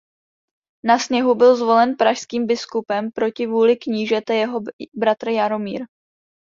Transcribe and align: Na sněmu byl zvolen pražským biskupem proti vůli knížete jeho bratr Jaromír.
Na 0.85 0.99
sněmu 0.99 1.35
byl 1.35 1.55
zvolen 1.55 1.95
pražským 1.97 2.47
biskupem 2.47 3.11
proti 3.11 3.47
vůli 3.47 3.75
knížete 3.77 4.35
jeho 4.35 4.59
bratr 4.95 5.29
Jaromír. 5.29 5.85